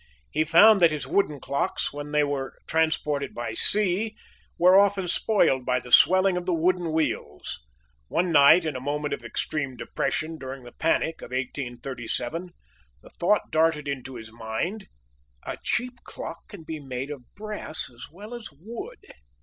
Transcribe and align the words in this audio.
He 0.31 0.43
found 0.43 0.81
that 0.81 0.89
his 0.89 1.05
wooden 1.05 1.39
clocks, 1.39 1.93
when 1.93 2.11
they 2.11 2.23
were 2.23 2.57
transported 2.65 3.35
by 3.35 3.53
sea, 3.53 4.15
were 4.57 4.75
often 4.75 5.07
spoiled 5.07 5.63
by 5.63 5.79
the 5.79 5.91
swelling 5.91 6.37
of 6.37 6.47
the 6.47 6.55
wooden 6.55 6.91
wheels. 6.91 7.59
One 8.07 8.31
night, 8.31 8.65
in 8.65 8.75
a 8.75 8.79
moment 8.81 9.13
of 9.13 9.23
extreme 9.23 9.77
depression 9.77 10.39
during 10.39 10.63
the 10.63 10.71
panic 10.71 11.21
of 11.21 11.29
1837, 11.29 12.49
the 13.03 13.11
thought 13.11 13.51
darted 13.51 13.87
into 13.87 14.15
his 14.15 14.31
mind, 14.31 14.87
"A 15.45 15.59
cheap 15.63 15.97
clock 16.03 16.47
can 16.47 16.63
be 16.63 16.79
made 16.79 17.11
of 17.11 17.35
brass 17.35 17.87
as 17.93 18.07
well 18.11 18.33
as 18.33 18.47
wood!" 18.51 19.01